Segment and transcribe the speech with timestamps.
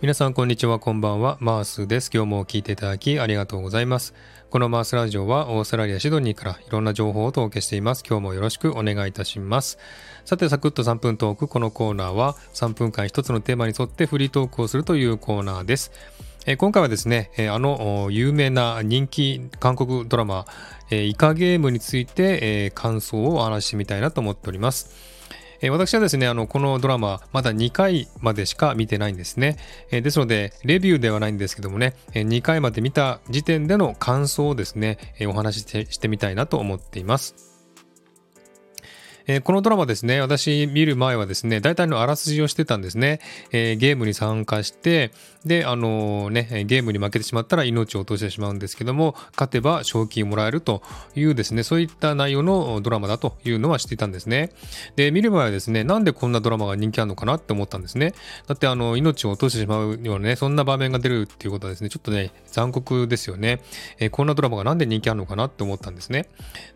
[0.00, 1.36] 皆さんこんにちはこんばんは。
[1.40, 2.10] マースです。
[2.10, 4.14] 今日も聞いていただきありがとうございます。
[4.48, 8.02] このマースラジオはオーストラリアシドニーからいろんな情報をお届けしています。
[8.08, 9.76] 今日もよろしくお願いいたします。
[10.24, 11.48] さてサクッと3分トーク。
[11.48, 15.92] このコーナーは3分間一つのテーマに沿ってフリートークをするというコーナーです。
[16.46, 20.46] え今回はですね、えあの有名な人気韓国ドラマ、
[20.90, 25.20] えイカゲームについて、え感想をお話してみたいなと思っております。
[25.62, 29.56] え、私はですね、あの、このドラマ、まだ2回までしか見てないんですね。
[29.90, 37.59] え、ですので、レビューではないんですけどもね、え、2回まで見た時点での感想をですね、えお話ししてみたいなと思っています。
[39.30, 43.20] えー、このドラマですね、私見る前はですね、大体のあらすじをしてたんですね。
[43.52, 45.12] えー、ゲームに参加して、
[45.44, 50.82] で、あのー、ね、ゲームに負けてしまったら命を落としてしまうんですけども、勝てば賞金もらえると
[51.14, 54.50] いうですね、そういった内容のドラマだというのは知っていたんですね。
[54.96, 58.14] で、見る前はですね、なんでこんなドラマが人気あるのかなって思ったんですね。
[58.48, 63.60] だって、あの、命を落としてしまうようなね、そんな場面が出るっていうことはですね、ちょっとね、残酷ですよね。
[64.00, 66.26] えー、こんなドラマがなんで人気あるのかなって思ったんですね。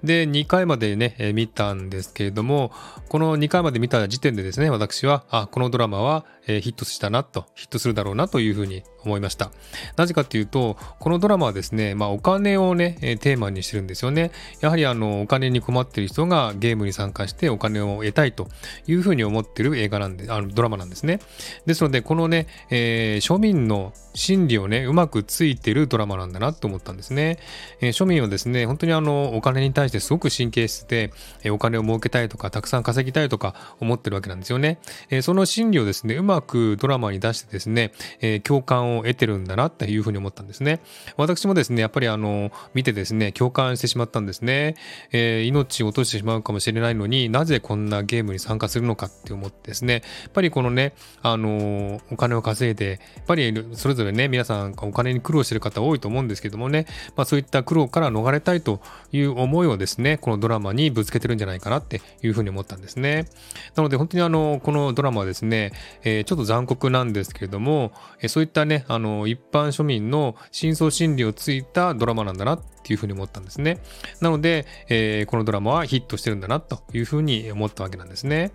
[0.05, 2.72] で、2回までね、え見たんですけれども、も
[3.08, 9.50] この2回まで見た時点でですね、私は、あ、このドラマは、え、ヒットしたなと、ヒットするだろうなというふうに思いました。
[9.97, 14.30] なぜかというと、このドラマはですね、まあお金をね、テーマにしてるんですよね。
[14.61, 18.48] やはりあの、お金に困ってる人がゲームに参加してお金を得たいと
[18.86, 21.20] いうふうに思ってる映画なんで、あの、ドラマなんですね。
[21.67, 27.39] ですので、このね、えー、庶民の心理をね、うまくついてるドラマなんだなと思ったんですね。
[27.80, 31.12] えー、庶民はですね、本当にあの、お金に対してすごく神経質で、
[31.42, 34.78] えー、お金を儲けたいとか、たくさん稼ぎたいとか思ってるわけなんですよね。
[35.11, 40.80] え、その心理をですね、うまくドラマに出してですね、え、共感を得てるんだなっていうふうに思ったんですね。
[41.16, 44.77] 私もですね、やっぱりあの、見てですね、共感してしまったんですね。
[45.12, 58.80] えー、命を落としてしまうかもしれないのになぜこんなゲームに参加するのかって思ってですね、やっぱりこのね、あの、お金を稼いで、やっぱりそれぞれね、皆さんお金に苦労してる方多いと思うんですけどもね、まあそういった苦労から逃れたいと
[59.12, 63.27] いう思いをですね、このドラマにぶつけてるんじゃないかなっていうふうに思ったんですね。
[63.74, 65.72] なので本当にあの、このドラマはですね、
[66.02, 73.80] えー、ちょっと残酷なんですけれども、えー、そういったね、あの、一般庶民の深層心理をついたドラマなんだなっていうふうに思ったんですね。
[74.20, 78.52] なので、えー、このドラマはヒットしてるんだなというふうに思ったわけなんですね。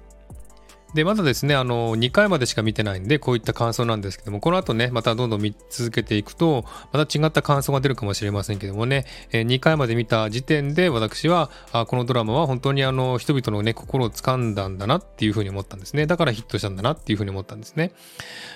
[0.94, 16.07] で、まだですね、あの、2回までしか見てないんで、こういった感想なんですけども、この後ね、またどんどん見続けていくと、また違った感想が出るかもしれませんけどもね、え、2回まで見た時点で私は、あこのドラマは本当にあの、人々のね、心を掴んだんだなっていうふうに思ったんですね。
[16.07, 17.91] だからヒットしたんだなっていうふうに思ったんですね。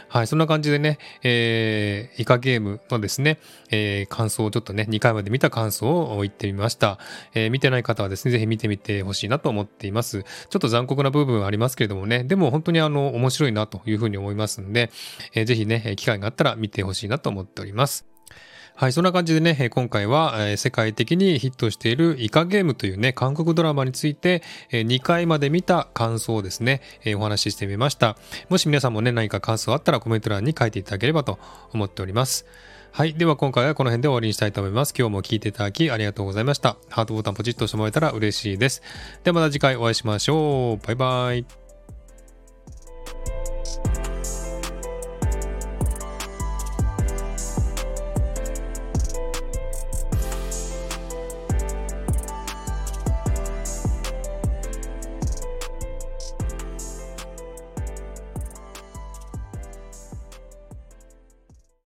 [0.09, 3.39] はい、そんな感じでね、えー、イカゲームのですね、
[3.71, 6.99] えー、感想をちょっとね、2回まで見た感想を言ってみました。
[7.33, 10.23] えー、見てない方はですね、ぜひ見てみてほしいなと思っています。
[10.23, 14.91] ちょっと残酷な部分はありますけれどもね、でも本当にあの、面白いなというふうに思いますんで、
[15.33, 18.05] えー、ぜひね、機会があったら見てほしいなと思っております。
[18.75, 24.41] はい、そんな感じでね、今回は世界的にヒットしているイカゲームというね、韓国ドラマについて
[24.71, 26.81] 2回まで見た感想をですね、
[27.15, 28.17] お話ししてみました。
[28.49, 31.37] もし皆さんもね、何か感想あったらコメント欄に書いていただければと
[31.71, 32.47] 思っております。
[32.91, 33.13] はい。
[33.13, 34.93] では今回はこの辺で終わりにしたいと思います。
[34.97, 36.77] 今日も聞いていただきありがとうございました。
[36.89, 38.81] ハートボタンポチッと押してもらえたら嬉しいです。
[39.23, 40.85] ではまた次回お会いしましょう。
[40.85, 41.62] バイバイ。